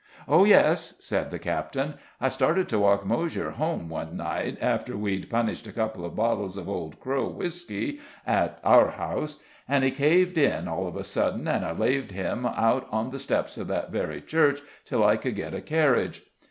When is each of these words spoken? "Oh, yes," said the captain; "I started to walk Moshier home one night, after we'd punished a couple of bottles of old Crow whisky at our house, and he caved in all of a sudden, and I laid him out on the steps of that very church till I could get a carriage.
"Oh, 0.27 0.45
yes," 0.45 0.95
said 0.99 1.29
the 1.29 1.37
captain; 1.37 1.93
"I 2.19 2.29
started 2.29 2.67
to 2.69 2.79
walk 2.79 3.05
Moshier 3.05 3.51
home 3.51 3.87
one 3.87 4.17
night, 4.17 4.57
after 4.59 4.97
we'd 4.97 5.29
punished 5.29 5.67
a 5.67 5.71
couple 5.71 6.03
of 6.03 6.15
bottles 6.15 6.57
of 6.57 6.67
old 6.67 6.99
Crow 6.99 7.27
whisky 7.29 7.99
at 8.25 8.57
our 8.63 8.89
house, 8.89 9.37
and 9.69 9.83
he 9.83 9.91
caved 9.91 10.39
in 10.39 10.67
all 10.67 10.87
of 10.87 10.95
a 10.97 11.03
sudden, 11.03 11.47
and 11.47 11.63
I 11.63 11.73
laid 11.73 12.13
him 12.13 12.47
out 12.47 12.87
on 12.89 13.11
the 13.11 13.19
steps 13.19 13.57
of 13.59 13.67
that 13.67 13.91
very 13.91 14.21
church 14.21 14.59
till 14.85 15.03
I 15.03 15.17
could 15.17 15.35
get 15.35 15.53
a 15.53 15.61
carriage. 15.61 16.23